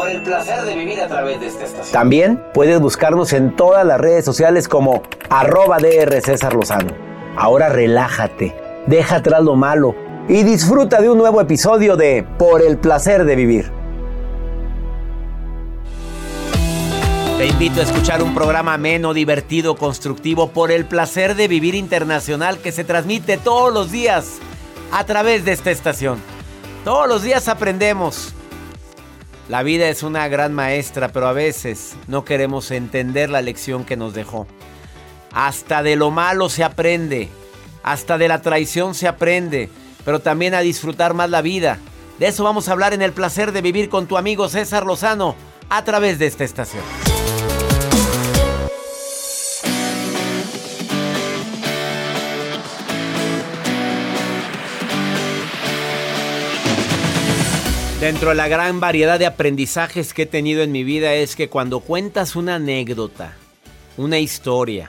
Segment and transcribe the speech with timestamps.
[0.00, 1.92] por el placer de vivir a través de esta estación.
[1.92, 6.94] También puedes buscarnos en todas las redes sociales como arroba DR César Lozano.
[7.36, 8.56] Ahora relájate,
[8.86, 9.94] deja atrás lo malo
[10.26, 13.70] y disfruta de un nuevo episodio de Por el placer de vivir.
[17.36, 22.56] Te invito a escuchar un programa ameno, divertido, constructivo por el placer de vivir internacional
[22.56, 24.38] que se transmite todos los días
[24.92, 26.18] a través de esta estación.
[26.86, 28.32] Todos los días aprendemos
[29.50, 33.96] la vida es una gran maestra, pero a veces no queremos entender la lección que
[33.96, 34.46] nos dejó.
[35.32, 37.28] Hasta de lo malo se aprende,
[37.82, 39.68] hasta de la traición se aprende,
[40.04, 41.78] pero también a disfrutar más la vida.
[42.20, 45.34] De eso vamos a hablar en el placer de vivir con tu amigo César Lozano
[45.68, 47.09] a través de esta estación.
[58.00, 61.50] Dentro de la gran variedad de aprendizajes que he tenido en mi vida es que
[61.50, 63.34] cuando cuentas una anécdota,
[63.98, 64.88] una historia,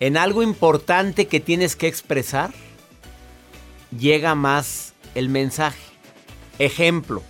[0.00, 2.50] en algo importante que tienes que expresar,
[3.96, 5.78] llega más el mensaje.
[6.58, 7.22] Ejemplo,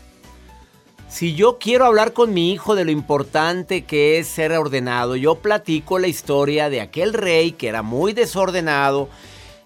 [1.10, 5.34] si yo quiero hablar con mi hijo de lo importante que es ser ordenado, yo
[5.34, 9.10] platico la historia de aquel rey que era muy desordenado,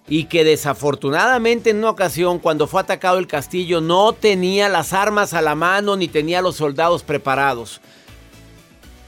[0.08, 5.32] y que desafortunadamente en una ocasión cuando fue atacado el castillo no tenía las armas
[5.32, 7.80] a la mano ni tenía los soldados preparados.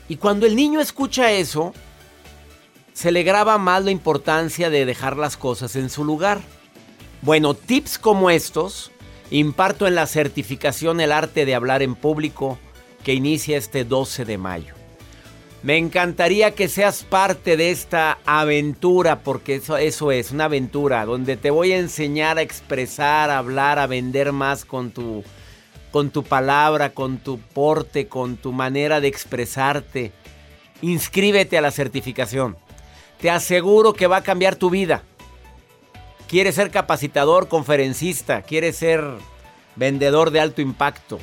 [0.09, 1.73] Y cuando el niño escucha eso,
[2.93, 6.41] se le graba más la importancia de dejar las cosas en su lugar.
[7.23, 8.93] Bueno, tips como estos
[9.31, 12.59] imparto en la certificación El arte de hablar en público
[13.03, 14.84] que inicia este 12 de mayo.
[15.65, 21.39] Me encantaría que seas parte de esta aventura, porque eso, eso es, una aventura, donde
[21.39, 25.25] te voy a enseñar a expresar, a hablar, a vender más con tu,
[25.91, 30.13] con tu palabra, con tu porte, con tu manera de expresarte.
[30.83, 32.59] Inscríbete a la certificación.
[33.19, 35.03] Te aseguro que va a cambiar tu vida.
[36.29, 38.43] ¿Quieres ser capacitador, conferencista?
[38.43, 39.03] ¿Quieres ser
[39.77, 41.19] vendedor de alto impacto?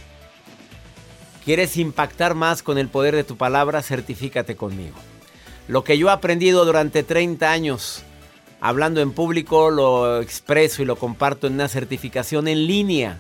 [1.43, 3.81] ¿Quieres impactar más con el poder de tu palabra?
[3.81, 4.95] Certifícate conmigo.
[5.67, 8.03] Lo que yo he aprendido durante 30 años
[8.61, 13.19] hablando en público lo expreso y lo comparto en una certificación en línea.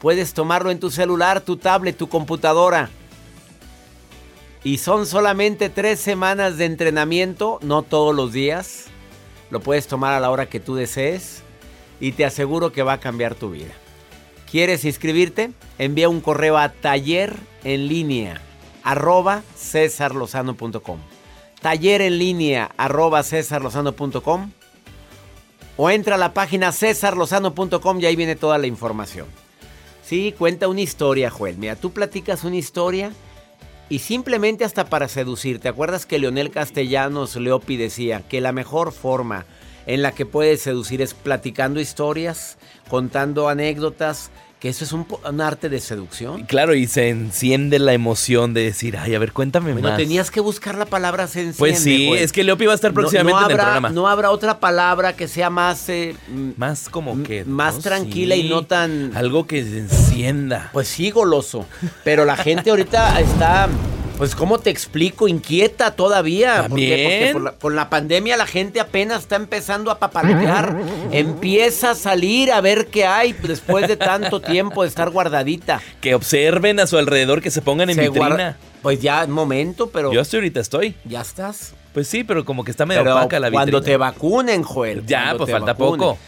[0.00, 2.90] Puedes tomarlo en tu celular, tu tablet, tu computadora.
[4.62, 8.86] Y son solamente tres semanas de entrenamiento, no todos los días.
[9.50, 11.42] Lo puedes tomar a la hora que tú desees
[12.00, 13.72] y te aseguro que va a cambiar tu vida.
[14.50, 15.52] ¿Quieres inscribirte?
[15.78, 18.40] Envía un correo a taller en línea
[18.82, 20.98] arroba cesarlozano.com.
[21.60, 24.50] Taller en línea arroba cesarlozano.com
[25.76, 29.26] o entra a la página cesarlozano.com y ahí viene toda la información.
[30.02, 31.58] Sí, cuenta una historia, Joel.
[31.58, 33.12] Mira, tú platicas una historia
[33.88, 35.58] y simplemente hasta para seducir.
[35.58, 39.46] ¿Te acuerdas que Leonel Castellanos Leopi decía que la mejor forma
[39.86, 42.58] en la que puedes seducir es platicando historias,
[42.88, 44.30] contando anécdotas,
[44.60, 45.06] que eso es un,
[45.40, 46.44] arte de seducción.
[46.44, 49.98] Claro, y se enciende la emoción de decir, ay, a ver, cuéntame bueno, más.
[49.98, 51.58] tenías que buscar la palabra se enciende.
[51.58, 53.90] Pues sí, es que Leopi va a estar próximamente en el programa.
[53.90, 55.88] No habrá otra palabra que sea más...
[55.88, 56.16] Eh,
[56.56, 57.44] más como que...
[57.44, 59.14] Más tranquila y no tan...
[59.14, 60.70] Algo que se encienda.
[60.72, 61.66] Pues sí, goloso.
[62.02, 63.68] Pero la gente ahorita está
[64.16, 65.28] Pues, ¿cómo te explico?
[65.28, 66.66] Inquieta todavía.
[66.68, 67.28] ¿Por qué?
[67.28, 70.74] Porque por la- con la pandemia la gente apenas está empezando a papalotear.
[71.12, 75.82] Empieza a salir a ver qué hay después de tanto tiempo de estar guardadita.
[76.00, 78.26] Que observen a su alrededor, que se pongan en Se vitrina.
[78.28, 80.94] guarda- Pues ya, un momento, pero Yo hasta ahorita estoy.
[81.04, 81.74] ya estás.
[81.92, 83.62] Pues sí, pero como que está medio Pero opaca la vitrina.
[83.64, 85.04] cuando te vacunen, Joel.
[85.06, 86.00] Ya, pues falta vacunen.
[86.00, 86.18] poco.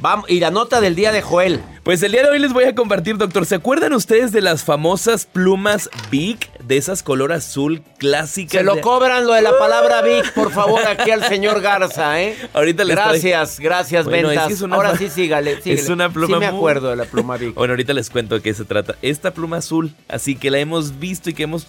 [0.00, 1.60] Vamos, y la nota del día de Joel.
[1.82, 3.44] Pues el día de hoy les voy a compartir, doctor.
[3.44, 6.38] ¿Se acuerdan ustedes de las famosas plumas Big?
[6.64, 8.52] De esas color azul clásicas.
[8.60, 12.22] Se lo de- cobran lo de la palabra Vic, por favor, aquí al señor Garza,
[12.22, 12.36] ¿eh?
[12.54, 14.48] Ahorita les Gracias, gracias, Bueno, es ventas.
[14.48, 15.80] que es una Ahora sí, sígale, sígale.
[15.82, 17.54] Es una pluma Sí me muy- acuerdo de la pluma Vic.
[17.54, 18.94] Bueno, ahorita les cuento de qué se trata.
[19.02, 21.66] Esta pluma azul, así que la hemos visto y que hemos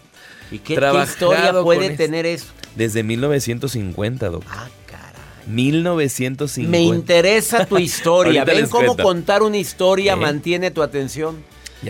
[0.51, 2.45] ¿Y qué, qué trabajado historia con puede tener eso?
[2.75, 4.51] desde 1950, doctor.
[4.55, 4.67] Ah.
[5.51, 6.69] 1950.
[6.71, 8.43] Me interesa tu historia.
[8.43, 10.15] Ven cómo contar una historia ¿Eh?
[10.15, 11.43] mantiene tu atención.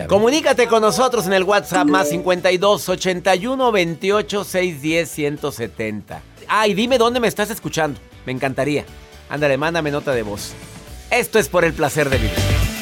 [0.08, 6.22] Comunícate con nosotros en el WhatsApp más 52 81 28 610 170.
[6.48, 8.00] Ah, y dime dónde me estás escuchando.
[8.24, 8.84] Me encantaría.
[9.28, 10.52] Ándale, mándame nota de voz.
[11.10, 12.81] Esto es por el placer de vivir.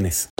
[0.00, 0.39] Bendiciones.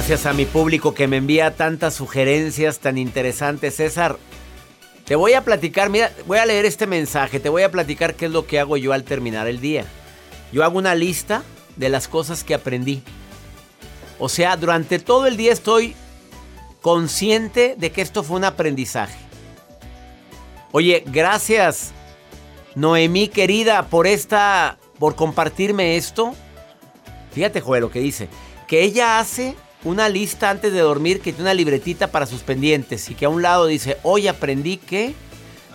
[0.00, 4.16] Gracias a mi público que me envía tantas sugerencias tan interesantes, César.
[5.04, 8.24] Te voy a platicar, mira, voy a leer este mensaje, te voy a platicar qué
[8.24, 9.84] es lo que hago yo al terminar el día.
[10.52, 11.42] Yo hago una lista
[11.76, 13.02] de las cosas que aprendí.
[14.18, 15.94] O sea, durante todo el día estoy
[16.80, 19.18] consciente de que esto fue un aprendizaje.
[20.72, 21.92] Oye, gracias
[22.74, 26.34] Noemí querida por esta por compartirme esto.
[27.32, 28.30] Fíjate, Joel, lo que dice,
[28.66, 33.08] que ella hace una lista antes de dormir que tiene una libretita para sus pendientes
[33.10, 35.14] y que a un lado dice, hoy aprendí que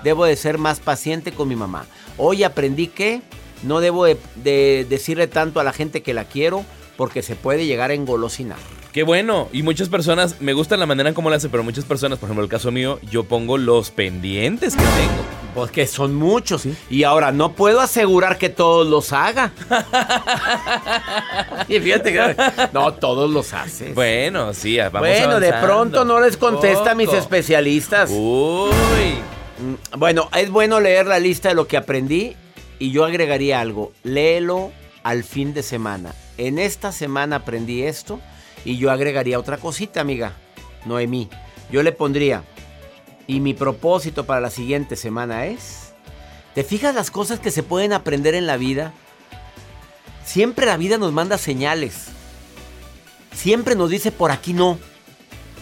[0.04, 1.86] debo de ser más paciente con mi mamá.
[2.18, 3.22] Hoy aprendí que
[3.64, 6.64] no debo de, de decirle tanto a la gente que la quiero
[6.98, 8.58] porque se puede llegar a engolosinar.
[8.96, 9.50] Qué bueno.
[9.52, 12.28] Y muchas personas, me gusta la manera en cómo lo hace, pero muchas personas, por
[12.28, 15.35] ejemplo, el caso mío, yo pongo los pendientes que tengo.
[15.56, 16.68] Porque son muchos.
[16.90, 19.54] Y ahora no puedo asegurar que todos los haga.
[21.70, 22.36] y fíjate que
[22.74, 23.96] no todos los haces.
[23.96, 28.10] Bueno, sí, vamos bueno, de pronto no les contesta a mis especialistas.
[28.12, 29.16] Uy.
[29.58, 32.36] Mm, Bueno, es bueno leer la lista de lo que aprendí
[32.78, 33.94] y yo agregaría algo.
[34.04, 34.72] Léelo
[35.04, 36.14] al fin de semana.
[36.38, 38.20] En esta semana aprendí esto
[38.66, 40.34] y yo agregaría otra cosita, amiga.
[40.86, 41.30] Noemí.
[41.72, 42.44] Yo le pondría,
[43.28, 45.94] y mi propósito para la siguiente semana es,
[46.54, 48.94] ¿te fijas las cosas que se pueden aprender en la vida?
[50.26, 52.08] Siempre la vida nos manda señales.
[53.34, 54.80] Siempre nos dice por aquí no.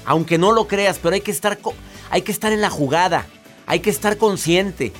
[0.06, 1.60] Aunque no lo creas, pero hay que estar,
[2.10, 3.26] hay que estar en la jugada.
[3.66, 4.94] Hay que estar consciente.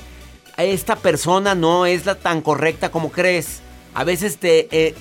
[0.56, 3.60] Esta persona no es la tan correcta como crees.
[3.94, 4.94] A veces te, eh,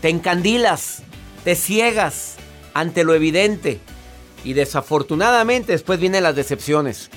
[0.00, 1.02] te encandilas,
[1.44, 2.36] te ciegas
[2.74, 3.80] ante lo evidente.
[4.46, 7.10] Y desafortunadamente después vienen las decepciones.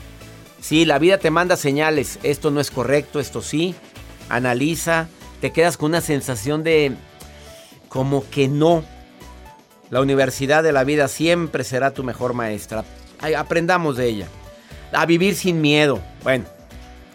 [0.62, 2.17] Sí, la vida te manda señales.
[2.24, 3.75] Esto no es correcto, esto sí.
[4.29, 5.09] Analiza.
[5.39, 6.95] Te quedas con una sensación de
[7.88, 8.83] como que no.
[9.91, 12.83] La universidad de la vida siempre será tu mejor maestra.
[13.38, 14.27] Aprendamos de ella.
[14.91, 16.01] A vivir sin miedo.
[16.24, 16.45] Bueno,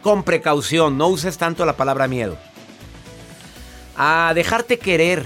[0.00, 0.97] con precaución.
[0.97, 2.38] No uses tanto la palabra miedo.
[3.97, 5.25] A dejarte querer.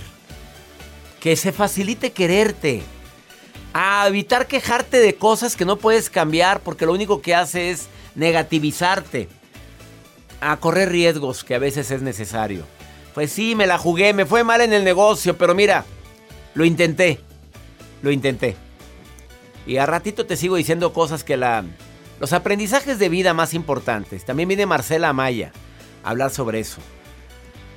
[1.21, 2.85] que se facilite quererte,
[3.73, 7.89] a evitar quejarte de cosas que no puedes cambiar porque lo único que hace es
[8.15, 9.29] negativizarte,
[10.41, 12.65] a correr riesgos que a veces es necesario.
[13.15, 15.85] Pues sí, me la jugué, me fue mal en el negocio, pero mira,
[16.55, 17.21] lo intenté,
[18.03, 18.57] lo intenté.
[19.67, 21.65] Y a ratito te sigo diciendo cosas que la...
[22.21, 24.25] Los aprendizajes de vida más importantes.
[24.25, 25.53] También viene Marcela Amaya
[26.03, 26.81] a hablar sobre eso.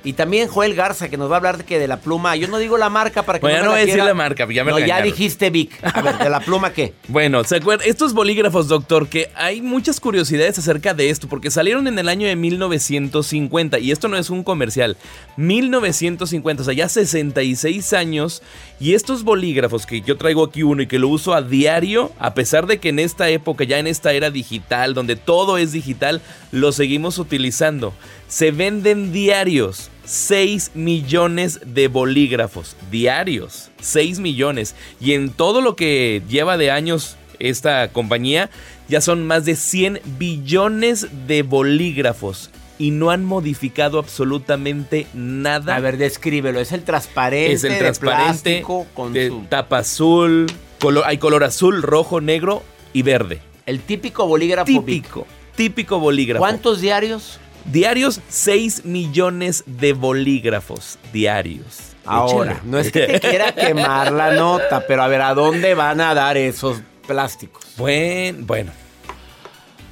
[0.04, 2.34] Y también Joel Garza, que nos va a hablar de que de la pluma.
[2.36, 4.04] Yo no digo la marca para que Bueno, no ya no me voy a decir
[4.04, 5.78] la marca, ya me No, ya dijiste Vic.
[5.82, 6.94] A ver, ¿de la pluma qué?
[7.08, 7.86] Bueno, ¿se acuerdan?
[7.86, 12.26] Estos bolígrafos, doctor, que hay muchas curiosidades acerca de esto, porque salieron en el año
[12.26, 14.96] de 1950, y esto no es un comercial,
[15.36, 18.42] 1950, o sea, ya 66 años,
[18.80, 22.34] y estos bolígrafos que yo traigo aquí uno y que lo uso a diario, a
[22.34, 26.22] pesar de que en esta época, ya en esta era digital, donde todo es digital,
[26.50, 27.92] lo seguimos utilizando.
[28.28, 29.91] Se venden diarios.
[30.04, 33.70] 6 millones de bolígrafos diarios.
[33.80, 34.74] 6 millones.
[35.00, 38.50] Y en todo lo que lleva de años esta compañía,
[38.88, 42.50] ya son más de 100 billones de bolígrafos.
[42.78, 45.76] Y no han modificado absolutamente nada.
[45.76, 46.58] A ver, descríbelo.
[46.58, 47.52] Es el transparente.
[47.52, 50.46] es el de transparente, plástico con de su- tapa azul,
[50.80, 53.40] color- hay color azul, rojo, negro y verde.
[53.66, 54.66] El típico bolígrafo.
[54.66, 56.40] Típico, típico bolígrafo.
[56.40, 57.38] ¿Cuántos diarios?
[57.64, 61.78] Diarios, 6 millones de bolígrafos diarios.
[62.04, 62.68] Ahora, Échale.
[62.68, 66.14] no es que te quiera quemar la nota, pero a ver, ¿a dónde van a
[66.14, 67.64] dar esos plásticos?
[67.76, 68.72] Buen, bueno,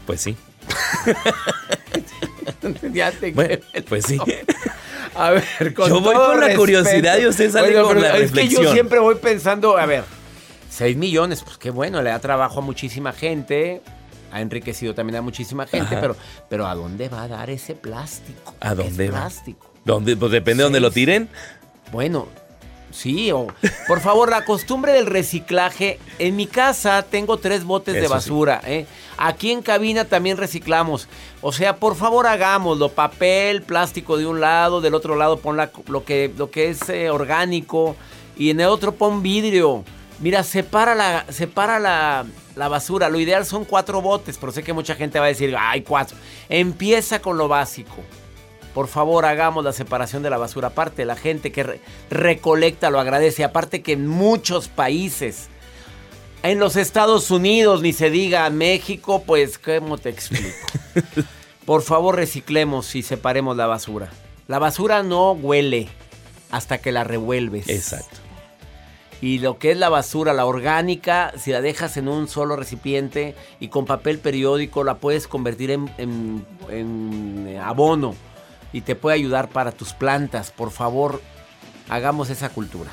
[0.07, 0.37] pues sí.
[2.93, 3.59] ya te Bueno,
[3.89, 4.19] pues sí.
[5.15, 6.61] A ver, con Yo voy todo con la respeto.
[6.61, 10.05] curiosidad y usted sale con la Es que yo siempre voy pensando, a ver,
[10.71, 13.83] 6 millones, pues qué bueno, le da trabajo a muchísima gente,
[14.33, 16.01] ha enriquecido también a muchísima gente, Ajá.
[16.01, 16.17] pero,
[16.49, 18.55] pero ¿a dónde va a dar ese plástico?
[18.61, 19.19] ¿A dónde Es va?
[19.21, 19.71] plástico.
[19.85, 20.17] ¿Dónde?
[20.17, 21.29] Pues depende de dónde lo tiren.
[21.93, 22.29] Bueno,
[22.91, 23.47] sí, o
[23.89, 25.99] por favor, la costumbre del reciclaje.
[26.19, 28.07] En mi casa tengo tres botes de sí.
[28.09, 28.61] basura.
[28.67, 28.87] ¿eh?
[29.17, 31.09] Aquí en cabina también reciclamos.
[31.41, 32.91] O sea, por favor, hagámoslo.
[32.91, 36.89] Papel, plástico de un lado, del otro lado pon la- lo, que, lo que es
[36.89, 37.97] eh, orgánico
[38.37, 39.85] y en el otro pon vidrio.
[40.21, 43.09] Mira, separa la, separa la, la basura.
[43.09, 46.17] Lo ideal son cuatro botes, pero sé que mucha gente va a decir, ay, cuatro.
[46.49, 47.97] Empieza con lo básico.
[48.75, 50.69] Por favor, hagamos la separación de la basura.
[50.69, 53.43] Aparte, la gente que re- recolecta lo agradece.
[53.45, 55.49] Aparte que en muchos países,
[56.43, 60.55] en los Estados Unidos, ni se diga México, pues, ¿cómo te explico?
[61.65, 64.11] Por favor, reciclemos y separemos la basura.
[64.49, 65.89] La basura no huele
[66.51, 67.69] hasta que la revuelves.
[67.69, 68.19] Exacto.
[69.23, 73.35] Y lo que es la basura, la orgánica, si la dejas en un solo recipiente
[73.61, 78.15] y con papel periódico, la puedes convertir en, en- en abono
[78.73, 80.51] y te puede ayudar para tus plantas.
[80.51, 81.21] Por favor,
[81.91, 82.91] hagamos esa cultura.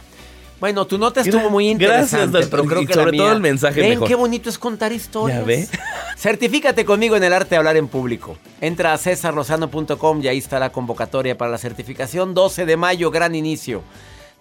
[0.60, 3.32] Bueno, tu nota estuvo muy gracias, interesante, doctor, pero creo y que sobre la todo
[3.34, 4.08] el mensaje ¿Ven mejor.
[4.08, 5.40] qué bonito es contar historias?
[5.42, 5.68] ¿Ya ve?
[6.18, 8.38] Certifícate conmigo en el arte de hablar en público.
[8.60, 12.34] Entra a cesarlozano.com y ahí está la convocatoria para la certificación.
[12.34, 13.84] 12 de mayo, gran inicio.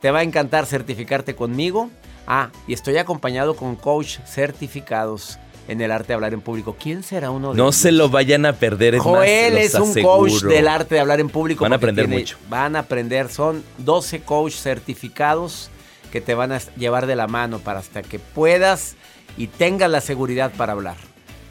[0.01, 1.91] Te va a encantar certificarte conmigo.
[2.27, 5.39] Ah, y estoy acompañado con coach certificados
[5.69, 6.77] en el arte de hablar en público.
[6.79, 7.77] ¿Quién será uno de No ellos?
[7.77, 8.97] se lo vayan a perder.
[8.97, 10.19] Es Joel más, es un aseguro.
[10.19, 11.65] coach del arte de hablar en público.
[11.65, 12.37] Van a aprender mucho.
[12.49, 13.29] Van a aprender.
[13.29, 15.71] Son 12 coach certificados
[16.13, 18.97] que te van a llevar de la mano para hasta que puedas
[19.37, 20.97] y tengas la seguridad para hablar.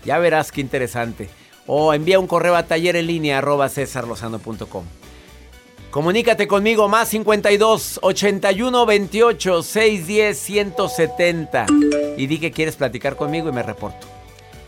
[0.06, 1.30] Ya verás qué interesante.
[1.68, 3.70] O envía un correo a taller en línea arroba.
[5.96, 11.66] Comunícate conmigo más 52 81 28 610 170
[12.18, 14.06] y di que quieres platicar conmigo y me reporto.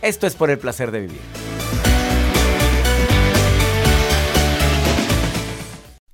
[0.02, 1.20] Esto es por el placer de vivir.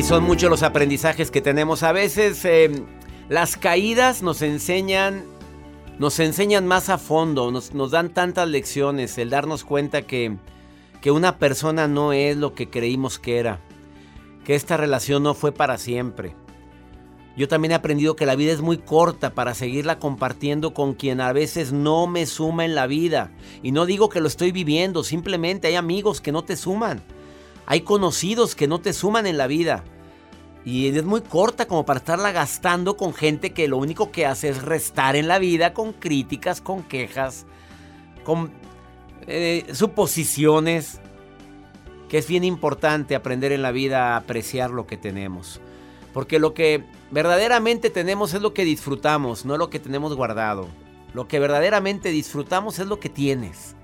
[0.00, 1.82] Sí, son muchos los aprendizajes que tenemos.
[1.82, 2.70] A veces eh,
[3.28, 5.24] las caídas nos enseñan,
[5.98, 10.38] nos enseñan más a fondo, nos, nos dan tantas lecciones, el darnos cuenta que,
[11.02, 13.60] que una persona no es lo que creímos que era,
[14.46, 16.34] que esta relación no fue para siempre.
[17.36, 21.20] Yo también he aprendido que la vida es muy corta para seguirla compartiendo con quien
[21.20, 23.32] a veces no me suma en la vida.
[23.62, 27.02] Y no digo que lo estoy viviendo, simplemente hay amigos que no te suman.
[27.70, 29.84] Hay conocidos que no te suman en la vida.
[30.64, 34.48] Y es muy corta como para estarla gastando con gente que lo único que hace
[34.48, 37.46] es restar en la vida con críticas, con quejas,
[38.24, 38.50] con
[39.28, 41.00] eh, suposiciones.
[42.08, 45.60] Que es bien importante aprender en la vida a apreciar lo que tenemos.
[46.12, 50.66] Porque lo que verdaderamente tenemos es lo que disfrutamos, no lo que tenemos guardado.
[51.14, 53.76] Lo que verdaderamente disfrutamos es lo que tienes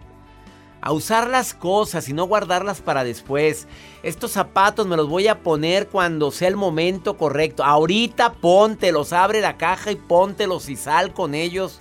[0.87, 3.67] a usar las cosas y no guardarlas para después.
[4.05, 7.65] Estos zapatos me los voy a poner cuando sea el momento correcto.
[7.65, 11.81] Ahorita póntelos, abre la caja y póntelos y sal con ellos.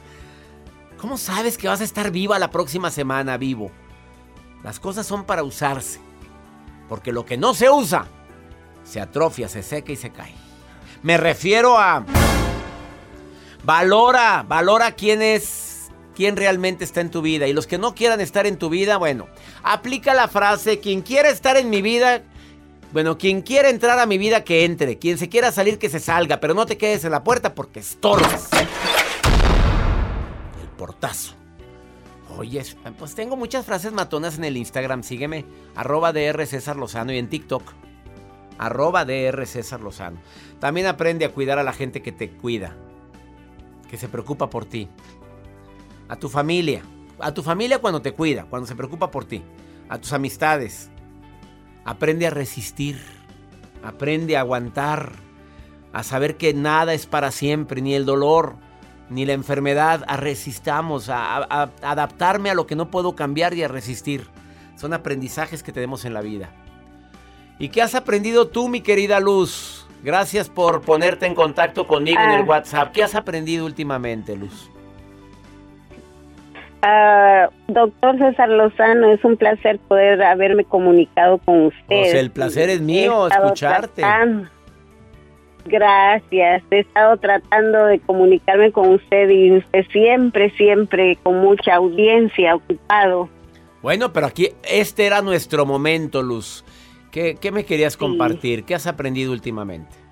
[1.00, 3.70] ¿Cómo sabes que vas a estar viva la próxima semana, vivo?
[4.64, 6.00] Las cosas son para usarse.
[6.90, 8.08] Porque lo que no se usa,
[8.84, 10.34] se atrofia, se seca y se cae.
[11.04, 12.04] Me refiero a...
[13.64, 15.75] Valora, valora quién es
[16.16, 17.48] quién realmente está en tu vida.
[17.48, 19.28] Y los que no quieran estar en tu vida, bueno,
[19.62, 22.24] aplica la frase, quien quiera estar en mi vida,
[22.92, 24.98] bueno, quien quiera entrar a mi vida, que entre.
[24.98, 26.40] Quien se quiera salir, que se salga.
[26.40, 28.50] Pero no te quedes en la puerta porque estorbas.
[30.62, 31.34] El portazo.
[32.38, 32.64] Oye,
[32.98, 35.04] pues tengo muchas frases matonas en el Instagram.
[35.04, 35.46] Sígueme.
[35.76, 37.64] Arroba DR César Lozano y en TikTok.
[38.58, 40.20] Arroba DR César Lozano.
[40.60, 42.78] También aprende a cuidar a la gente que te cuida.
[43.90, 44.90] Que se preocupa por ti
[46.08, 46.84] a tu familia,
[47.20, 49.44] a tu familia cuando te cuida, cuando se preocupa por ti,
[49.90, 50.90] a tus amistades.
[51.84, 53.00] Aprende a resistir,
[53.84, 55.14] aprende a aguantar,
[55.94, 58.56] a saber que nada es para siempre, ni el dolor,
[59.10, 63.64] ni la enfermedad, a resistamos, a, a adaptarme a lo que no puedo cambiar y
[63.64, 64.28] a resistir.
[64.76, 66.50] Son aprendizajes que tenemos en la vida.
[67.60, 69.88] ¿Y qué has aprendido tú, mi querida Luz?
[70.04, 72.46] Gracias por ponerte en contacto conmigo en el ah.
[72.46, 72.92] WhatsApp.
[72.92, 74.70] ¿Qué has aprendido últimamente, Luz?
[76.84, 82.16] Uh, doctor César Lozano, es un placer poder haberme comunicado con usted.
[82.16, 84.04] el placer es mío escucharte.
[85.66, 92.56] Gracias, he estado tratando de comunicarme con usted y usted siempre, siempre con mucha audiencia
[92.56, 93.30] ocupado.
[93.82, 96.64] Bueno, pero aquí este era nuestro momento, Luz.
[97.12, 98.64] ¿Qué, qué me querías compartir?
[98.64, 100.05] ¿Qué has aprendido últimamente?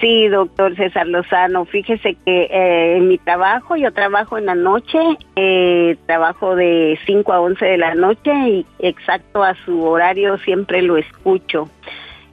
[0.00, 1.64] Sí, doctor César Lozano.
[1.64, 4.98] Fíjese que eh, en mi trabajo, yo trabajo en la noche,
[5.36, 10.82] eh, trabajo de 5 a 11 de la noche y exacto a su horario siempre
[10.82, 11.68] lo escucho.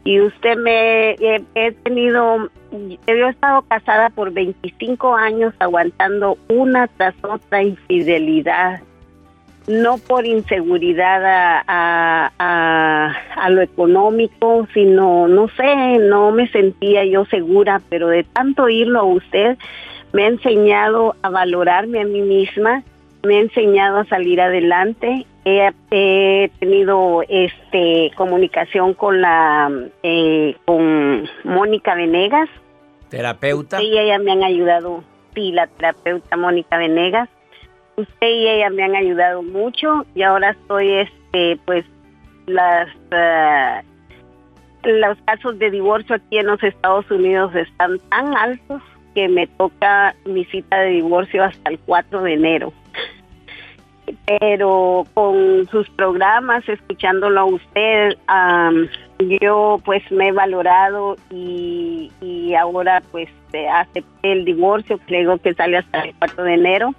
[0.04, 7.16] Y usted me he tenido, yo he estado casada por 25 años aguantando una tras
[7.24, 8.82] otra infidelidad
[9.70, 11.22] no por inseguridad
[11.68, 18.64] a, a, lo económico, sino, no sé, no me sentía yo segura, pero de tanto
[18.64, 19.58] oírlo a usted,
[20.12, 22.84] me ha enseñado a valorarme a mí misma,
[23.22, 25.28] me ha enseñado a salir adelante.
[25.46, 29.72] He, tenido este comunicación con la
[30.04, 32.50] eh, con Mónica Venegas,
[33.10, 33.82] terapeuta.
[33.82, 35.04] Y ella me han ayudado,
[35.34, 37.30] sí, la terapeuta Mónica Venegas
[38.00, 41.86] usted y ella me han ayudado mucho y ahora estoy, este, pues,
[42.48, 43.86] las, uh,
[44.88, 48.82] los casos de divorcio aquí en los Estados Unidos están tan altos
[49.14, 52.74] que me toca mi cita de divorcio hasta el 4 de enero.
[54.40, 58.18] pero con sus programas, escuchándolo a usted,
[59.42, 63.30] yo pues me he valorado y, y ahora pues
[63.72, 66.96] acepté el divorcio, creo que sale hasta el 4 de enero,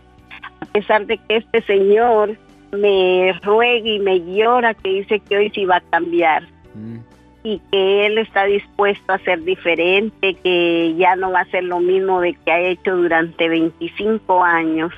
[0.60, 2.36] a pesar de que este señor
[2.72, 6.44] me ruega y me llora que dice que hoy sí va a cambiar.
[6.74, 6.98] Mm.
[7.42, 11.80] Y que él está dispuesto a ser diferente, que ya no va a ser lo
[11.80, 14.92] mismo de que ha hecho durante 25 años.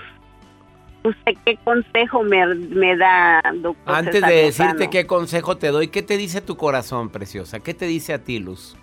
[1.04, 3.94] ¿Usted qué consejo me, da, doctor?
[3.94, 7.60] Antes de decirte qué consejo te doy, ¿qué te dice tu corazón, preciosa?
[7.60, 8.76] ¿Qué te dice a ti, Luz?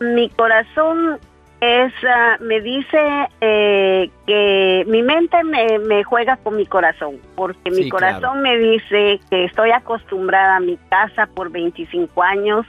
[0.00, 1.18] Mi corazón
[1.64, 7.88] es, ah, me dice eh, que mi mente me, juega con mi corazón, porque mi
[7.88, 12.66] corazón me dice que estoy acostumbrada a mi casa por 25 años,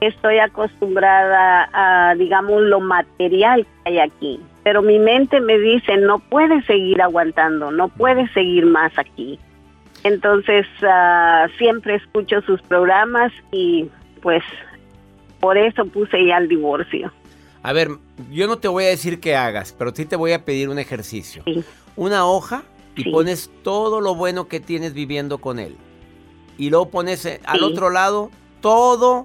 [0.00, 6.18] estoy acostumbrada a, digamos, lo material que hay aquí, pero mi mente me dice, no
[6.18, 9.38] puedes seguir aguantando, no puedes seguir más aquí.
[10.04, 13.88] Entonces, ah, siempre escucho sus programas y
[14.20, 14.42] pues
[15.40, 17.12] por eso puse ya el divorcio.
[17.62, 17.98] A ver,
[18.30, 20.78] yo no te voy a decir que hagas, pero sí te voy a pedir un
[20.78, 21.44] ejercicio.
[21.96, 22.64] Una hoja
[22.96, 25.76] y pones todo lo bueno que tienes viviendo con él.
[26.58, 29.24] Y luego pones eh, al otro lado todo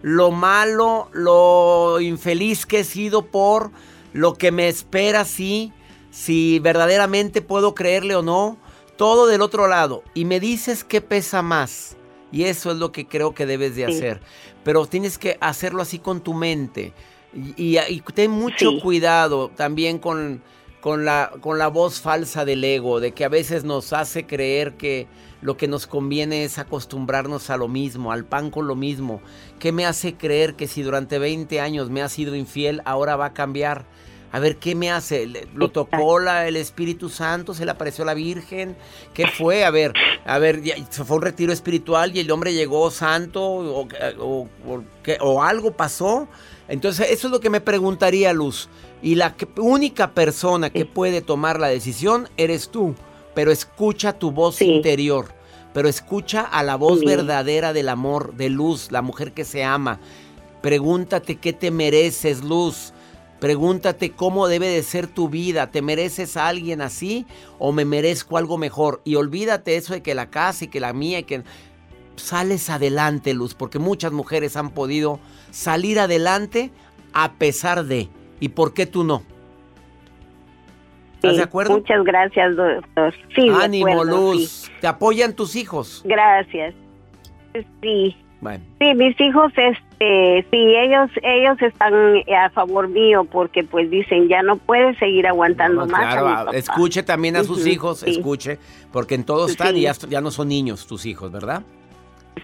[0.00, 3.70] lo malo, lo infeliz que he sido por
[4.12, 5.72] lo que me espera, sí,
[6.10, 8.58] si verdaderamente puedo creerle o no,
[8.96, 10.02] todo del otro lado.
[10.14, 11.96] Y me dices qué pesa más.
[12.30, 14.20] Y eso es lo que creo que debes de hacer.
[14.64, 16.94] Pero tienes que hacerlo así con tu mente.
[17.34, 20.42] Y, ten mucho cuidado también con,
[20.80, 24.74] con, la, con la voz falsa del ego, de que a veces nos hace creer
[24.74, 25.06] que
[25.40, 29.20] lo que nos conviene es acostumbrarnos a lo mismo, al pan con lo mismo.
[29.58, 33.26] ¿Qué me hace creer que si durante 20 años me ha sido infiel, ahora va
[33.26, 33.86] a cambiar?
[34.30, 35.28] A ver, ¿qué me hace?
[35.54, 37.52] ¿Lo tocó la, el Espíritu Santo?
[37.52, 38.76] ¿Se le apareció la Virgen?
[39.12, 39.64] ¿Qué fue?
[39.64, 39.92] A ver,
[40.24, 43.86] a ver, se fue un retiro espiritual y el hombre llegó santo o,
[44.18, 44.48] o,
[45.20, 46.28] o algo pasó.
[46.68, 48.68] Entonces, eso es lo que me preguntaría, Luz.
[49.02, 52.94] Y la única persona que puede tomar la decisión eres tú.
[53.34, 55.26] Pero escucha tu voz interior.
[55.74, 60.00] Pero escucha a la voz verdadera del amor, de Luz, la mujer que se ama.
[60.60, 62.92] Pregúntate qué te mereces, Luz.
[63.40, 65.72] Pregúntate cómo debe de ser tu vida.
[65.72, 67.26] ¿Te mereces a alguien así
[67.58, 69.00] o me merezco algo mejor?
[69.04, 71.42] Y olvídate eso de que la casa y que la mía y que
[72.16, 75.20] sales adelante, Luz, porque muchas mujeres han podido
[75.50, 76.70] salir adelante
[77.12, 78.08] a pesar de.
[78.40, 79.22] ¿Y por qué tú no?
[81.14, 81.74] ¿Estás de acuerdo?
[81.74, 83.14] Muchas gracias, doctor.
[83.36, 84.70] Sí, Ánimo, Luz.
[84.80, 86.02] ¿Te apoyan tus hijos?
[86.04, 86.74] Gracias.
[87.80, 88.16] Sí.
[88.40, 88.64] Bueno.
[88.80, 91.94] Sí, mis hijos, este, sí, ellos, ellos están
[92.36, 96.00] a favor mío porque pues dicen ya no puede seguir aguantando más.
[96.00, 98.58] Claro, escuche también a sus hijos, escuche,
[98.90, 101.62] porque en todos están y ya, ya no son niños tus hijos, ¿verdad?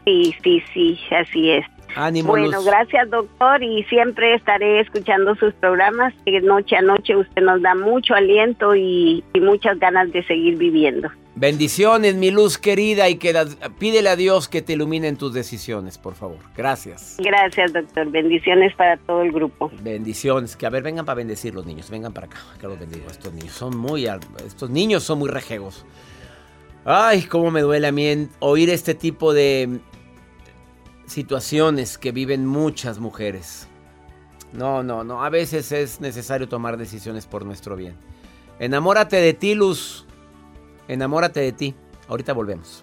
[0.04, 1.64] Sí, sí, sí, así es.
[1.94, 7.42] Ánimo, bueno, gracias doctor y siempre estaré escuchando sus programas que noche a noche usted
[7.42, 11.08] nos da mucho aliento y, muchas ganas de seguir viviendo.
[11.34, 13.32] Bendiciones, mi luz querida, y que
[13.78, 16.38] pídele a Dios que te ilumine en tus decisiones, por favor.
[16.56, 17.16] Gracias.
[17.18, 18.10] Gracias, doctor.
[18.10, 19.70] Bendiciones para todo el grupo.
[19.80, 20.56] Bendiciones.
[20.56, 21.88] Que a ver, vengan para bendecir los niños.
[21.90, 22.38] Vengan para acá.
[22.60, 23.06] Que los bendigo.
[23.08, 24.06] Estos niños son muy,
[24.44, 25.86] estos niños son muy rejegos.
[26.90, 29.78] Ay, cómo me duele a mí oír este tipo de
[31.04, 33.68] situaciones que viven muchas mujeres.
[34.54, 35.22] No, no, no.
[35.22, 37.94] A veces es necesario tomar decisiones por nuestro bien.
[38.58, 40.06] Enamórate de ti, Luz.
[40.88, 41.74] Enamórate de ti.
[42.08, 42.82] Ahorita volvemos.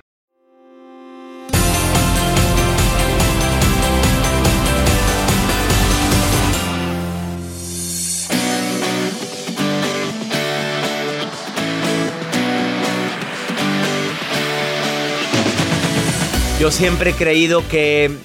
[16.61, 18.15] Yo siempre he creído que,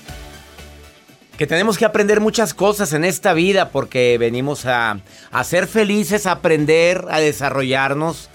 [1.38, 5.00] que tenemos que aprender muchas cosas en esta vida porque venimos a,
[5.32, 8.28] a ser felices, a aprender, a desarrollarnos.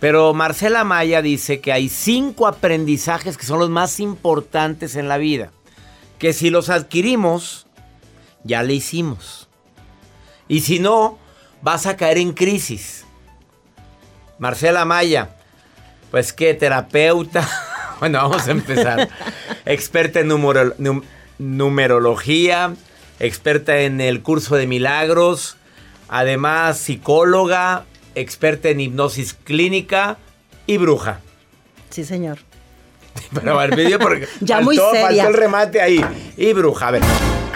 [0.00, 5.18] Pero Marcela Maya dice que hay cinco aprendizajes que son los más importantes en la
[5.18, 5.50] vida.
[6.18, 7.66] Que si los adquirimos,
[8.44, 9.50] ya le hicimos.
[10.48, 11.18] Y si no,
[11.60, 13.04] vas a caer en crisis.
[14.38, 15.36] Marcela Maya,
[16.10, 17.46] pues qué terapeuta.
[18.00, 19.08] Bueno, vamos a empezar.
[19.66, 21.04] experta en numero- num-
[21.38, 22.74] numerología,
[23.18, 25.56] experta en el curso de milagros,
[26.08, 27.84] además psicóloga,
[28.14, 30.16] experta en hipnosis clínica
[30.66, 31.20] y bruja.
[31.90, 32.38] Sí, señor.
[33.34, 35.02] Pero al video porque Ya muy seria.
[35.02, 36.04] faltó el remate ahí.
[36.36, 37.02] Y bruja, a ver.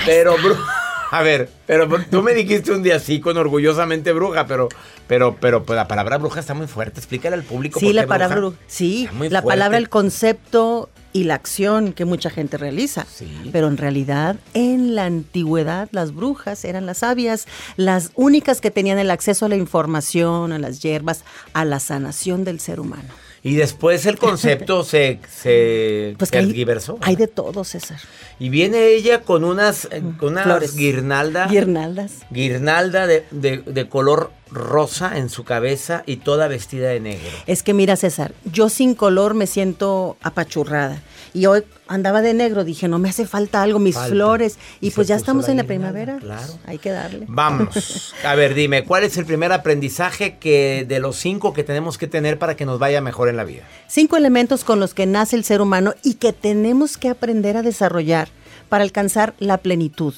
[0.05, 0.84] Pero bruja.
[1.17, 4.69] A ver, pero tú me dijiste un día sí con orgullosamente bruja, pero,
[5.07, 6.99] pero, pero pues, la palabra bruja está muy fuerte.
[6.99, 7.79] Explícale al público.
[7.79, 8.57] Sí, por la qué palabra, bruja.
[8.57, 9.11] bru- sí, la
[9.43, 9.47] fuerte.
[9.47, 13.07] palabra, el concepto y la acción que mucha gente realiza.
[13.09, 13.29] Sí.
[13.53, 17.47] Pero en realidad, en la antigüedad, las brujas eran las sabias,
[17.77, 21.23] las únicas que tenían el acceso a la información, a las hierbas,
[21.53, 23.09] a la sanación del ser humano.
[23.45, 26.99] Y después el concepto se, se Pues hay, tergiversó.
[27.03, 28.01] hay de todo, César.
[28.41, 30.75] Y viene ella con unas, eh, con unas Flores.
[30.75, 31.47] guirnalda.
[31.47, 32.13] Guirnaldas.
[32.31, 37.29] guirnalda de, de- de color rosa en su cabeza y toda vestida de negro.
[37.47, 41.03] Es que mira, César, yo sin color me siento apachurrada.
[41.33, 44.11] Y hoy andaba de negro, dije, no me hace falta algo, mis Falta.
[44.11, 44.57] flores.
[44.81, 46.19] Y pues ya estamos la en la primavera.
[46.19, 46.47] claro.
[46.47, 47.27] pues, hay que darle.
[47.29, 48.15] Vamos.
[48.25, 52.07] A ver, dime, ¿cuál es el primer aprendizaje que de los cinco que tenemos que
[52.07, 53.65] tener para que nos vaya mejor en la vida?
[53.89, 57.63] Cinco elementos con los que nace el ser humano y que tenemos que aprender a
[57.63, 58.29] desarrollar
[58.69, 60.15] para alcanzar la plenitud.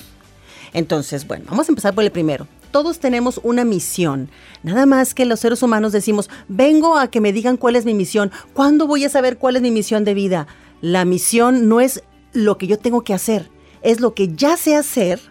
[0.74, 2.46] Entonces, bueno, vamos a empezar por el primero.
[2.76, 4.28] Todos tenemos una misión.
[4.62, 7.94] Nada más que los seres humanos decimos, vengo a que me digan cuál es mi
[7.94, 8.30] misión.
[8.52, 10.46] ¿Cuándo voy a saber cuál es mi misión de vida?
[10.82, 12.02] La misión no es
[12.34, 15.22] lo que yo tengo que hacer, es lo que ya sé hacer,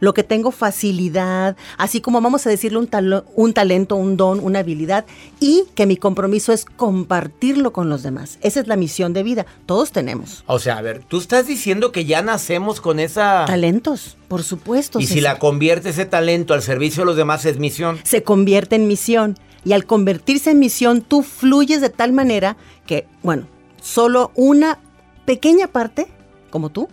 [0.00, 4.40] lo que tengo facilidad, así como vamos a decirle un, talo- un talento, un don,
[4.40, 5.04] una habilidad,
[5.40, 8.38] y que mi compromiso es compartirlo con los demás.
[8.42, 9.46] Esa es la misión de vida.
[9.66, 10.44] Todos tenemos.
[10.46, 13.44] O sea, a ver, tú estás diciendo que ya nacemos con esa...
[13.46, 15.00] Talentos, por supuesto.
[15.00, 17.98] y si la convierte ese talento al servicio de los demás es misión.
[18.04, 19.36] se convierte en misión.
[19.64, 22.56] Y al convertirse en misión, tú fluyes de tal manera
[22.86, 23.48] que, bueno,
[23.82, 24.78] solo una
[25.24, 26.06] pequeña parte,
[26.50, 26.88] como tú,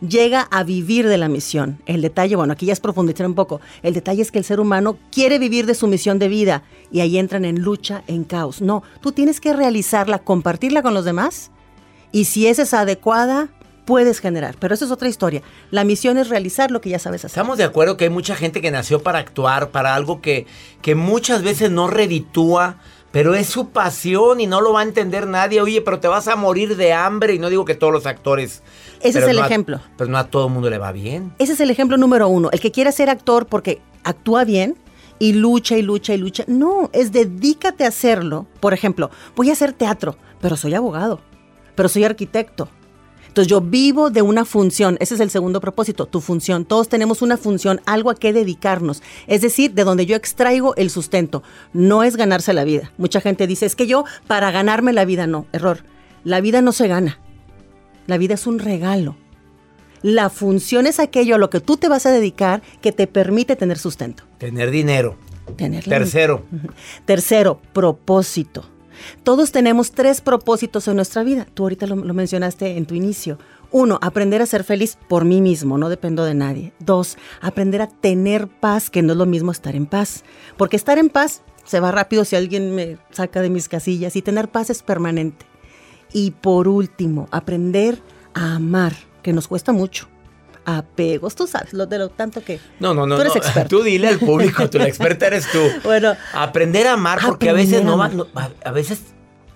[0.00, 1.80] llega a vivir de la misión.
[1.86, 3.60] El detalle, bueno, aquí ya es profundizar un poco.
[3.82, 7.00] El detalle es que el ser humano quiere vivir de su misión de vida y
[7.00, 8.60] ahí entran en lucha, en caos.
[8.60, 11.50] No, tú tienes que realizarla, compartirla con los demás
[12.12, 13.48] y si esa es adecuada,
[13.84, 14.56] puedes generar.
[14.58, 15.42] Pero eso es otra historia.
[15.70, 17.30] La misión es realizar lo que ya sabes hacer.
[17.30, 20.46] Estamos de acuerdo que hay mucha gente que nació para actuar, para algo que,
[20.82, 22.76] que muchas veces no reditúa,
[23.10, 25.60] pero es su pasión y no lo va a entender nadie.
[25.60, 28.62] Oye, pero te vas a morir de hambre y no digo que todos los actores.
[29.00, 29.80] Ese es el no a- ejemplo.
[29.96, 31.32] pero no a todo el mundo le va bien.
[31.38, 32.50] Ese es el ejemplo número uno.
[32.52, 34.76] El que quiere ser actor porque actúa bien
[35.18, 36.44] y lucha y lucha y lucha.
[36.46, 38.46] No, es dedícate a hacerlo.
[38.60, 41.20] Por ejemplo, voy a hacer teatro, pero soy abogado,
[41.74, 42.68] pero soy arquitecto.
[43.38, 44.96] Entonces yo vivo de una función.
[44.98, 46.64] Ese es el segundo propósito, tu función.
[46.64, 49.00] Todos tenemos una función, algo a qué dedicarnos.
[49.28, 51.44] Es decir, de donde yo extraigo el sustento.
[51.72, 52.90] No es ganarse la vida.
[52.98, 55.46] Mucha gente dice, es que yo para ganarme la vida no.
[55.52, 55.84] Error.
[56.24, 57.20] La vida no se gana.
[58.08, 59.14] La vida es un regalo.
[60.02, 63.54] La función es aquello a lo que tú te vas a dedicar que te permite
[63.54, 64.24] tener sustento.
[64.38, 65.16] Tener dinero.
[65.56, 66.44] Tener Tercero,
[67.04, 68.68] Tercero, propósito.
[69.22, 71.46] Todos tenemos tres propósitos en nuestra vida.
[71.54, 73.38] Tú ahorita lo, mencionaste en tu inicio.
[73.70, 76.72] Uno, aprender a ser feliz por mí mismo, no dependo de nadie.
[76.78, 80.24] Dos, aprender a tener paz, que no es lo mismo estar en paz.
[80.56, 84.22] Porque estar en paz se va rápido si alguien me saca de mis casillas y
[84.22, 85.44] tener paz es permanente.
[86.12, 88.00] Y por último, aprender
[88.32, 90.08] a amar, que nos cuesta mucho.
[90.70, 93.14] Apegos, tú sabes, lo de lo tanto que No, no, no.
[93.14, 93.40] tú eres no.
[93.42, 93.78] experto.
[93.78, 95.58] Tú dile al público, tú la experta eres tú.
[95.84, 98.26] Bueno, Aprender a amar, porque a veces no no-
[98.64, 99.00] a, veces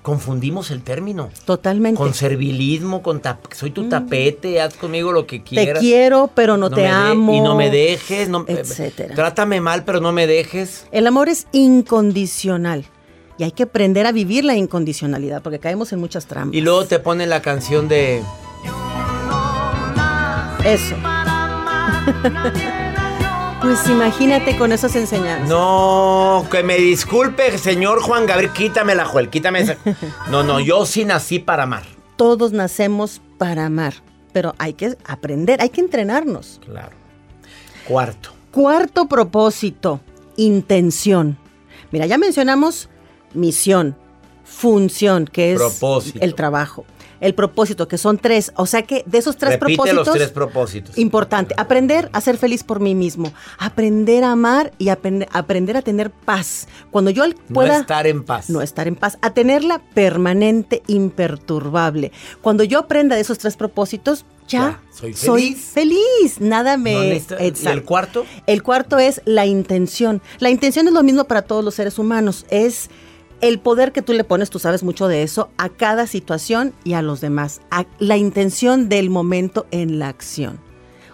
[0.00, 1.28] confundimos el término.
[1.44, 1.98] totalmente.
[1.98, 3.20] Con servilismo, con
[3.54, 5.80] soy tu tapete, haz conmigo lo que te quieras.
[5.80, 7.34] quiero, pero no, te amo.
[7.34, 9.14] Y no me dejes, no, etcétera.
[9.14, 10.86] Trátame mal, pero no me dejes.
[10.92, 12.86] El amor es incondicional.
[13.38, 16.54] Y hay que aprender a vivir la incondicionalidad, porque caemos en muchas trampas.
[16.56, 18.22] Y luego te ponen la canción de
[20.64, 20.94] Eso.
[23.62, 25.48] pues imagínate con esas enseñanzas.
[25.48, 29.76] No, que me disculpe, señor Juan Gabriel, quítame la Juel, quítame esa.
[30.30, 31.82] No, no, yo sí nací para amar.
[32.16, 33.94] Todos nacemos para amar,
[34.32, 36.60] pero hay que aprender, hay que entrenarnos.
[36.64, 36.96] Claro.
[37.86, 38.30] Cuarto.
[38.52, 40.00] Cuarto propósito,
[40.36, 41.38] intención.
[41.90, 42.88] Mira, ya mencionamos
[43.34, 43.96] misión,
[44.44, 46.18] función, que es Propósito.
[46.22, 46.84] el trabajo.
[47.22, 48.52] El propósito, que son tres.
[48.56, 50.06] O sea que de esos tres Repite propósitos.
[50.06, 50.98] los tres propósitos.
[50.98, 55.82] Importante, aprender a ser feliz por mí mismo, aprender a amar y aprender, aprender a
[55.82, 56.66] tener paz.
[56.90, 58.50] Cuando yo pueda no estar en paz.
[58.50, 62.12] no estar en paz, a tenerla permanente, imperturbable.
[62.40, 65.64] Cuando yo aprenda de esos tres propósitos, ya, Ya, soy soy feliz.
[65.72, 66.40] feliz.
[66.40, 67.22] Nada me...
[67.30, 68.26] No ¿Y el cuarto?
[68.46, 70.20] El cuarto es la intención.
[70.40, 72.44] La intención es lo mismo para todos los seres humanos.
[72.50, 72.90] Es
[73.42, 76.94] el poder que tú le pones, tú sabes mucho de eso, a cada situación y
[76.94, 77.60] a los demás.
[77.70, 80.60] A la intención del momento en la acción.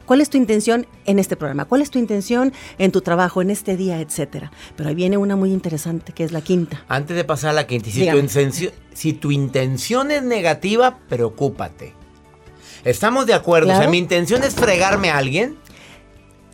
[0.05, 1.65] ¿Cuál es tu intención en este programa?
[1.65, 4.53] ¿Cuál es tu intención en tu trabajo, en este día, etcétera?
[4.77, 6.85] Pero ahí viene una muy interesante, que es la quinta.
[6.89, 11.95] Antes de pasar a la quinta, si tu, si tu intención es negativa, preocúpate.
[12.85, 13.73] ¿Estamos de acuerdo?
[13.73, 15.57] O sea, mi intención es fregarme a alguien.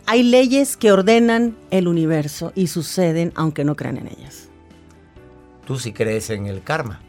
[0.06, 4.43] Hay leyes que ordenan el universo y suceden aunque no crean en ellas.
[5.66, 7.00] Tú sí crees en el karma,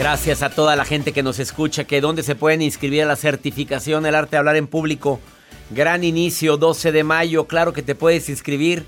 [0.00, 3.16] Gracias a toda la gente que nos escucha, que donde se pueden inscribir a la
[3.16, 5.20] certificación El Arte de Hablar en Público.
[5.68, 8.86] Gran inicio, 12 de mayo, claro que te puedes inscribir.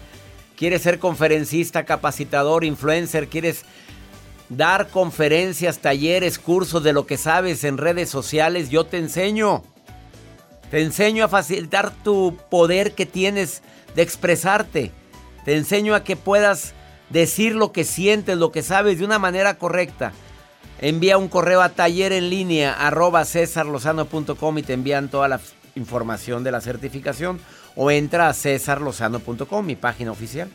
[0.57, 3.29] ¿Quieres ser conferencista, capacitador, influencer?
[3.29, 3.67] ¿Quieres
[4.49, 8.71] dar conferencias, talleres, cursos de lo que sabes en redes sociales?
[8.71, 9.65] Yo te enseño.
[10.71, 13.63] Te enseño a facilitar tu poder que tienes
[13.95, 14.93] de expresarte.
[15.45, 16.73] Te enseño a que puedas
[17.11, 20.15] decir lo que sientes, lo que sabes de una manera correcta.
[20.83, 25.41] Envía un correo a taller en línea arroba cesarlozano.com y te envían toda la
[25.77, 27.39] información de la certificación
[27.77, 30.51] o entra a cesarlozano.com, mi página oficial.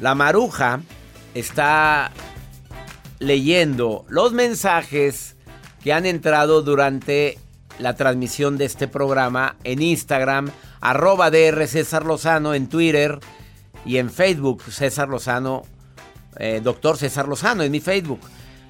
[0.00, 0.80] La maruja
[1.34, 2.10] está
[3.18, 5.36] leyendo los mensajes
[5.82, 7.38] que han entrado durante
[7.78, 13.20] la transmisión de este programa en Instagram, arroba DR César Lozano, en Twitter
[13.84, 15.64] y en Facebook César Lozano
[16.38, 18.20] eh, doctor César Lozano en mi Facebook.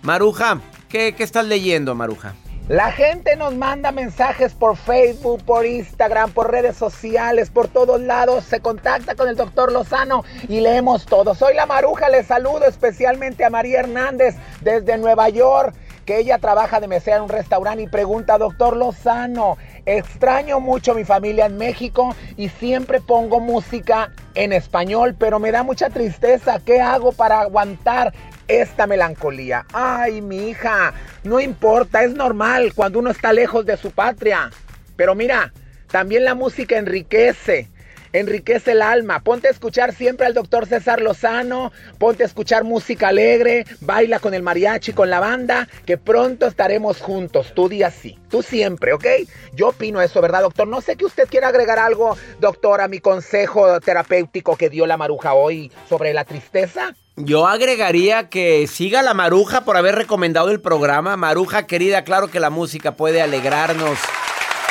[0.02, 2.34] Maruja, ¿qué, ¿qué estás leyendo, Maruja?
[2.68, 8.44] La gente nos manda mensajes por Facebook, por Instagram, por redes sociales, por todos lados.
[8.44, 11.34] Se contacta con el doctor Lozano y leemos todo.
[11.34, 15.74] Soy la Maruja, les saludo especialmente a María Hernández desde Nueva York,
[16.06, 20.94] que ella trabaja de mesera en un restaurante y pregunta, doctor Lozano, extraño mucho a
[20.94, 26.60] mi familia en México y siempre pongo música en español, pero me da mucha tristeza.
[26.64, 28.12] ¿Qué hago para aguantar
[28.48, 29.66] esta melancolía?
[29.72, 34.50] Ay, mi hija, no importa, es normal cuando uno está lejos de su patria.
[34.96, 35.52] Pero mira,
[35.90, 37.68] también la música enriquece
[38.14, 39.20] enriquece el alma.
[39.20, 44.32] Ponte a escuchar siempre al doctor César Lozano, ponte a escuchar música alegre, baila con
[44.32, 49.06] el mariachi, con la banda, que pronto estaremos juntos, tú día sí, tú siempre, ¿ok?
[49.52, 50.66] Yo opino eso, ¿verdad, doctor?
[50.66, 54.96] No sé que usted quiera agregar algo, doctor, a mi consejo terapéutico que dio la
[54.96, 56.94] maruja hoy sobre la tristeza.
[57.16, 61.16] Yo agregaría que siga la Maruja por haber recomendado el programa.
[61.16, 64.00] Maruja querida, claro que la música puede alegrarnos.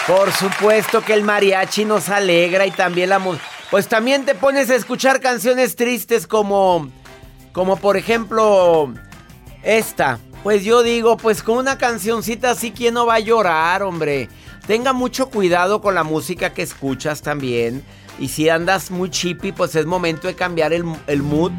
[0.07, 3.45] Por supuesto que el mariachi nos alegra y también la música.
[3.71, 6.89] Pues también te pones a escuchar canciones tristes como.
[7.53, 8.93] Como por ejemplo.
[9.63, 10.19] Esta.
[10.43, 14.27] Pues yo digo, pues con una cancioncita así, ¿quién no va a llorar, hombre?
[14.67, 17.81] Tenga mucho cuidado con la música que escuchas también.
[18.19, 21.53] Y si andas muy chippy, pues es momento de cambiar el, el mood.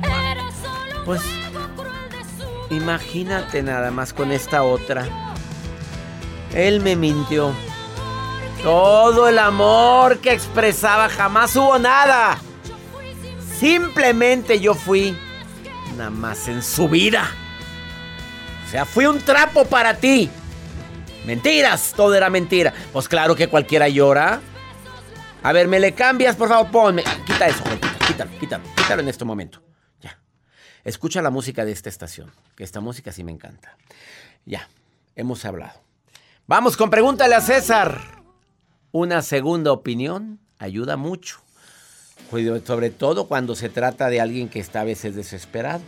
[1.07, 1.23] Pues.
[2.71, 5.07] Imagínate nada más con esta otra.
[6.55, 7.55] Él me mintió.
[8.65, 12.39] Todo el amor que expresaba jamás hubo nada.
[13.59, 15.15] Simplemente yo fui
[15.99, 17.29] nada más en su vida.
[18.67, 20.31] O sea, fui un trapo para ti.
[21.27, 22.73] Mentiras, todo era mentira.
[22.91, 24.41] Pues claro que cualquiera llora.
[25.43, 27.05] A ver, me le cambias, por favor, ponme.
[27.27, 27.63] Quita eso,
[28.07, 29.63] quítalo, quítalo, quítalo en este momento.
[30.01, 30.19] Ya.
[30.85, 33.77] Escucha la música de esta estación, que esta música sí me encanta.
[34.47, 34.71] Ya,
[35.17, 35.83] hemos hablado.
[36.47, 38.24] Vamos con pregúntale a César.
[38.97, 41.39] Una segunda opinión ayuda mucho,
[42.65, 45.81] sobre todo cuando se trata de alguien que está a veces desesperado.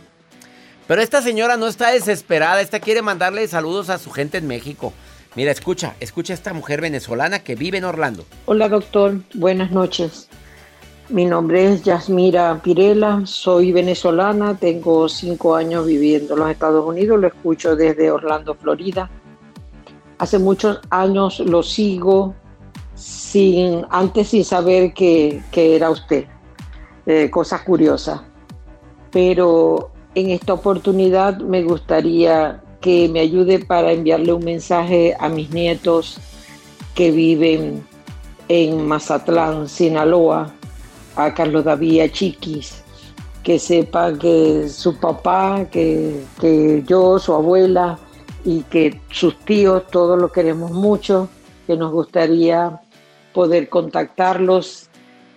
[0.87, 4.91] Pero esta señora no está desesperada, esta quiere mandarle saludos a su gente en México.
[5.37, 8.25] Mira, escucha, escucha a esta mujer venezolana que vive en Orlando.
[8.45, 10.27] Hola doctor, buenas noches.
[11.07, 17.21] Mi nombre es Yasmira Pirela, soy venezolana, tengo cinco años viviendo en los Estados Unidos,
[17.21, 19.09] lo escucho desde Orlando, Florida.
[20.17, 22.35] Hace muchos años lo sigo,
[22.97, 26.25] sin, antes sin saber que, era usted.
[27.05, 28.21] Eh, cosas curiosas.
[29.11, 35.49] Pero en esta oportunidad me gustaría que me ayude para enviarle un mensaje a mis
[35.51, 36.19] nietos
[36.95, 37.85] que viven
[38.49, 40.53] en Mazatlán, Sinaloa,
[41.15, 42.83] a Carlos David, Chiquis,
[43.43, 47.97] que sepa que su papá, que, que yo, su abuela
[48.43, 51.29] y que sus tíos, todos lo queremos mucho,
[51.65, 52.81] que nos gustaría
[53.37, 54.89] poder contactarlos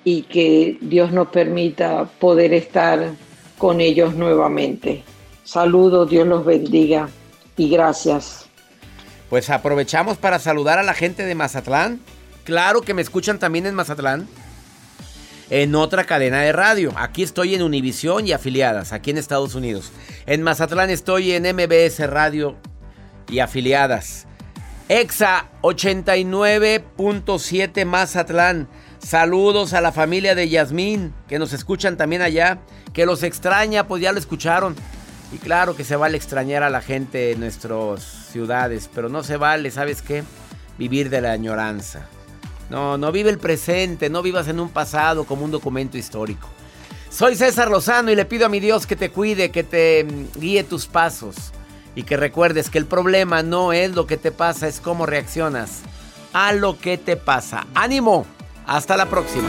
[0.05, 3.11] y que Dios nos permita poder estar
[3.59, 5.03] con ellos nuevamente.
[5.45, 7.11] Saludos, Dios los bendiga
[7.59, 8.47] y gracias.
[9.29, 12.01] Pues aprovechamos para saludar a la gente de Mazatlán.
[12.45, 14.27] Claro que me escuchan también en Mazatlán.
[15.51, 16.95] en otra cadena de radio.
[16.97, 19.93] Aquí estoy en Univisión y afiliadas, aquí en Estados Unidos.
[20.25, 22.57] En Mazatlán estoy en MBS Radio
[23.29, 24.27] y afiliadas.
[24.91, 28.69] EXA 89.7 Mazatlán.
[28.99, 32.59] Saludos a la familia de Yasmín, que nos escuchan también allá.
[32.93, 34.75] Que los extraña, pues ya lo escucharon.
[35.33, 39.37] Y claro que se vale extrañar a la gente en nuestras ciudades, pero no se
[39.37, 40.25] vale, ¿sabes qué?
[40.77, 42.09] Vivir de la añoranza.
[42.69, 46.49] No, no vive el presente, no vivas en un pasado como un documento histórico.
[47.11, 50.41] Soy César Lozano y le pido a mi Dios que te cuide, que te mm,
[50.41, 51.53] guíe tus pasos
[51.95, 55.81] y que recuerdes que el problema no es lo que te pasa, es cómo reaccionas
[56.33, 57.67] a lo que te pasa.
[57.75, 58.27] ¡Ánimo!
[58.67, 59.49] Hasta la próxima.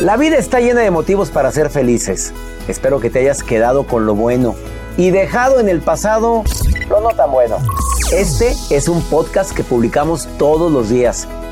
[0.00, 2.32] La vida está llena de motivos para ser felices.
[2.68, 4.54] Espero que te hayas quedado con lo bueno
[4.96, 6.44] y dejado en el pasado
[6.88, 7.58] lo no tan bueno.
[8.12, 11.28] Este es un podcast que publicamos todos los días,